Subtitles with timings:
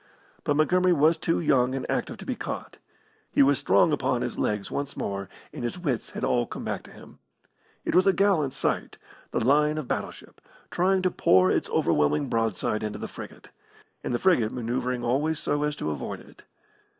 [0.43, 2.77] But Montgomery was too young and active to be caught.
[3.29, 6.81] He was strong upon his legs once more, and his wits had all come back
[6.85, 7.19] to him.
[7.85, 8.97] It was a gallant sight
[9.29, 10.41] the line of battleship
[10.71, 13.49] trying to pour its overwhelming broadside into the frigate,
[14.03, 16.45] and the frigate manoeuvring always so as to avoid it.